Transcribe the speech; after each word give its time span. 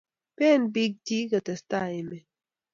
been 0.37 0.61
biik 0.73 0.93
chich 1.05 1.27
kotestai 1.31 1.91
emet 2.01 2.25